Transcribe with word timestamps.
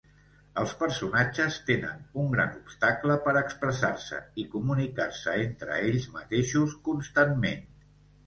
Els 0.59 0.71
personatges 0.77 1.57
tenen 1.65 1.99
un 2.21 2.29
gran 2.35 2.55
obstacle 2.61 3.17
per 3.27 3.35
expressar-se 3.43 4.21
i 4.43 4.45
comunicar-se 4.55 5.37
entre 5.45 5.77
ells 5.91 6.07
mateixos 6.19 6.75
constantment. 6.89 7.63